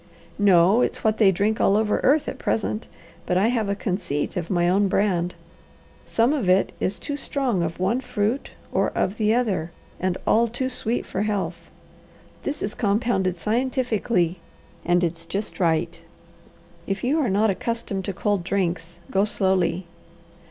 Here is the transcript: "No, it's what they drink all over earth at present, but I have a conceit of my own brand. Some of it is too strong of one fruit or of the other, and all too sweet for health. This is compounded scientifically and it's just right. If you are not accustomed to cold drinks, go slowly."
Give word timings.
"No, 0.39 0.81
it's 0.81 1.03
what 1.03 1.17
they 1.19 1.31
drink 1.31 1.61
all 1.61 1.77
over 1.77 1.99
earth 1.99 2.27
at 2.27 2.39
present, 2.39 2.87
but 3.27 3.37
I 3.37 3.49
have 3.49 3.69
a 3.69 3.75
conceit 3.75 4.35
of 4.35 4.49
my 4.49 4.67
own 4.67 4.87
brand. 4.87 5.35
Some 6.07 6.33
of 6.33 6.49
it 6.49 6.71
is 6.79 6.97
too 6.97 7.15
strong 7.15 7.61
of 7.61 7.79
one 7.79 8.01
fruit 8.01 8.49
or 8.71 8.89
of 8.97 9.17
the 9.17 9.35
other, 9.35 9.69
and 9.99 10.17
all 10.25 10.47
too 10.47 10.69
sweet 10.69 11.05
for 11.05 11.21
health. 11.21 11.69
This 12.41 12.63
is 12.63 12.73
compounded 12.73 13.37
scientifically 13.37 14.39
and 14.83 15.03
it's 15.03 15.27
just 15.27 15.59
right. 15.59 16.01
If 16.87 17.03
you 17.03 17.19
are 17.19 17.29
not 17.29 17.51
accustomed 17.51 18.03
to 18.05 18.13
cold 18.13 18.43
drinks, 18.43 18.97
go 19.11 19.23
slowly." 19.23 19.85